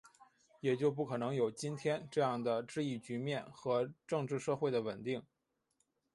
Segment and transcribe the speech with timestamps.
[0.61, 5.21] 也就不可能有今天这样的治疫局面和政治社会的稳定